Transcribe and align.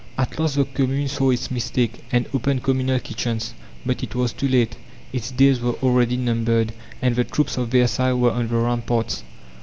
At 0.17 0.39
last 0.39 0.55
the 0.55 0.65
Commune 0.65 1.07
saw 1.07 1.29
its 1.29 1.51
mistake, 1.51 2.03
and 2.11 2.27
opened 2.33 2.63
communal 2.63 2.97
kitchens. 2.99 3.53
But 3.85 4.01
it 4.01 4.15
was 4.15 4.33
too 4.33 4.47
late. 4.47 4.75
Its 5.13 5.29
days 5.29 5.59
were 5.59 5.73
already 5.83 6.17
numbered, 6.17 6.73
and 7.03 7.15
the 7.15 7.23
troops 7.23 7.55
of 7.55 7.67
Versailles 7.67 8.13
were 8.13 8.31
on 8.31 8.47
the 8.47 8.55
ramparts. 8.55 9.21